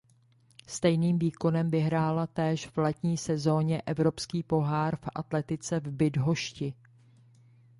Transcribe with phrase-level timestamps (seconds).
[0.67, 6.73] Stejným výkonem vyhrála též v letní sezóně evropský pohár v atletice v Bydhošti.